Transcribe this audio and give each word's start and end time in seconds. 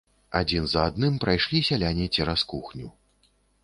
Адзін 0.39 0.63
за 0.71 0.85
адным 0.93 1.21
прайшлі 1.25 1.63
сяляне 1.69 2.05
цераз 2.15 2.49
кухню. 2.57 2.87